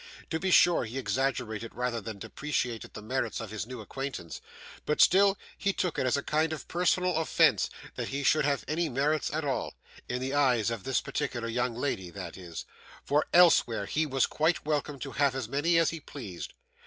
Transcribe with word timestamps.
To 0.31 0.39
be 0.39 0.49
sure, 0.49 0.83
he 0.85 0.97
exaggerated 0.97 1.75
rather 1.75 2.01
than 2.01 2.17
depreciated 2.17 2.95
the 2.95 3.03
merits 3.03 3.39
of 3.39 3.51
his 3.51 3.67
new 3.67 3.81
acquaintance; 3.81 4.41
but 4.87 4.99
still 4.99 5.37
he 5.59 5.73
took 5.73 5.99
it 5.99 6.07
as 6.07 6.17
a 6.17 6.23
kind 6.23 6.53
of 6.53 6.67
personal 6.67 7.17
offence 7.17 7.69
that 7.97 8.07
he 8.07 8.23
should 8.23 8.43
have 8.43 8.65
any 8.67 8.89
merits 8.89 9.31
at 9.31 9.45
all 9.45 9.75
in 10.09 10.19
the 10.19 10.33
eyes 10.33 10.71
of 10.71 10.85
this 10.85 11.01
particular 11.01 11.47
young 11.47 11.75
lady, 11.75 12.09
that 12.09 12.35
is; 12.35 12.65
for 13.05 13.27
elsewhere 13.31 13.85
he 13.85 14.07
was 14.07 14.25
quite 14.25 14.65
welcome 14.65 14.97
to 14.97 15.11
have 15.11 15.35
as 15.35 15.47
many 15.47 15.77
as 15.77 15.91
he 15.91 15.99
pleased. 15.99 16.53